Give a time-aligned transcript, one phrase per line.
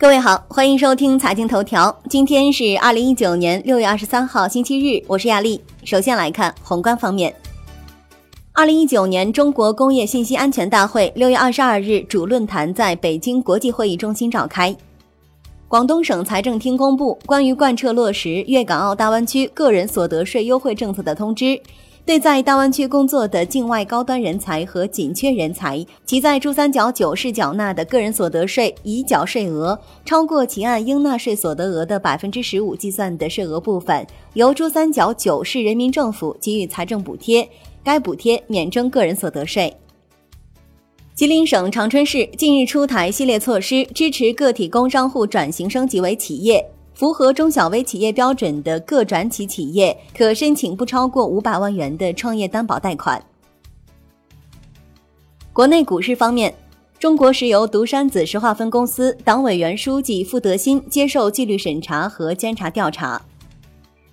[0.00, 1.94] 各位好，欢迎收听财经头条。
[2.08, 5.60] 今天是二零一九年六月二十三号，星期日，我是亚丽。
[5.84, 7.34] 首先来看宏观方面。
[8.54, 14.74] 二零一九年中国工业信息安全大会六月二十二日主论坛在北京国际会议中心召开。
[15.68, 21.60] 广东省财政厅公布关于贯彻落实粤港澳大湾区个人所得税优惠政策的通知。
[22.06, 37.48] 对在大湾区工作的境外高端人才和紧缺人才，其在珠三角九市缴纳的个人所得税已缴税额超过其按应纳税所得额的百分之十五计算的税额部分，由珠三角九市人民政府给予财政补贴，
[37.84, 39.72] 该补贴免征个人所得税。
[41.14, 46.66] 吉林省长春市近日出台系列措施，支持个体工商户转型升级为企业。
[47.00, 53.24] 符合中小微企业标准的各转企企业可申请不超过五百万元的创业担保贷款。
[55.50, 56.54] 国内股市方面，
[56.98, 63.22] 中国石油独山子石化分公司党委原书记傅德新接受纪律审查和监察调查。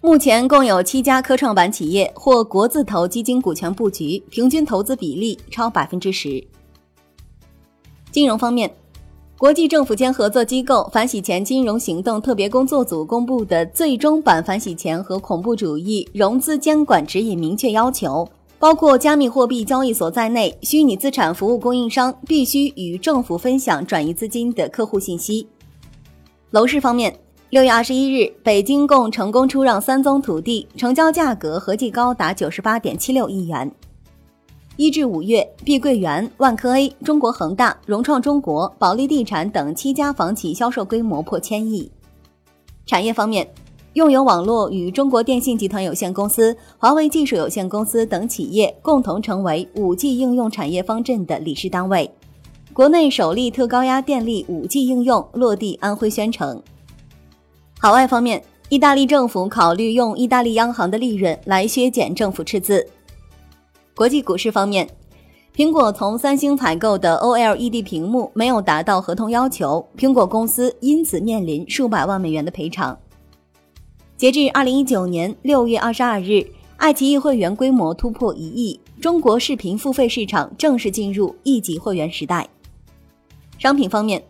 [0.00, 6.46] 目前共有七家科创板企业或国字头基金股权布局，平均投资比例超百分之十。
[8.12, 8.72] 金融方面。
[9.38, 25.46] 国际政府间合作机构反洗钱金融行动特别工作组公布的最终版反洗钱和恐怖主义融资监管指引明确要求，包括加密货币交易所在内，虚拟资产服务供应商必须与政府分享转移资金的客户信息。
[26.50, 27.16] 楼市方面，
[27.50, 33.70] 六月二十一日，北京共成功出让三宗土地，成交价格合计高达九十八点七六亿元。
[34.78, 41.90] 一至五月，碧桂园、万科 A、中国恒大、融创中国、保利地产等七家房企销售规模破千亿。
[42.86, 43.52] 产业方面，
[43.94, 52.08] 用友网络与中国电信集团有限公司、华为技术有限公司等企业共同成为五 G 应用产业方阵的理事单位。
[52.72, 56.62] 国内首例特高压电力五 G 应用落地安徽宣城。
[57.80, 62.88] 海外方面，意大利政府考虑用意大利央行的利润来削减政府赤字。
[63.98, 64.88] 国际股市方面，
[65.56, 72.96] 苹果从三星采购的 OLED 屏幕没有达到合同要求，苹果公司因此面临数百万美元的赔偿。
[74.16, 82.48] 截至二零一九年六月二十二日，爱奇艺会员规模突破一亿，中国视频付费市场正式进入亿级会员时代。
[83.58, 84.22] 商品方面，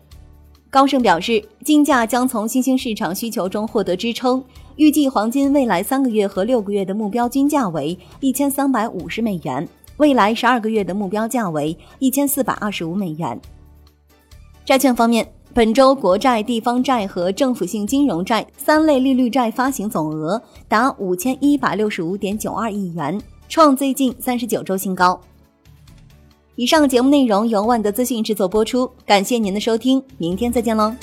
[0.71, 4.43] 高盛表示，金价将从新兴市场需求中获得支撑。
[4.79, 9.67] 预计黄金未来三个月和六个月的目标均价为一千三百五十美元，
[9.97, 13.37] 未来十二个月的目标价为一千四百二十五美元。
[14.63, 25.19] 债券方面，本周国债、地方债和政府性金融债三类利率债发行总额达五千一百六十五点九二亿元，创最近三十九周新高。
[26.55, 30.95] 以上节目内容由万德资讯制作播出，感谢您的收听，明天再见喽。